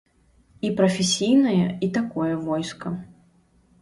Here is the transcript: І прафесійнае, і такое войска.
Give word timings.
І 0.69 0.71
прафесійнае, 0.79 1.65
і 1.89 1.93
такое 1.99 2.33
войска. 2.49 2.87